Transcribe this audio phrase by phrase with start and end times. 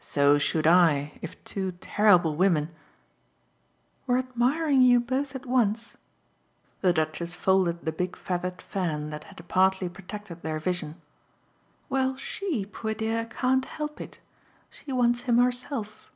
[0.00, 2.70] "So should I if two terrible women"
[4.08, 5.96] "Were admiring you both at once?"
[6.80, 11.00] The Duchess folded the big feathered fan that had partly protected their vision.
[11.88, 14.18] "Well, SHE, poor dear, can't help it.
[14.68, 16.10] She wants him herself."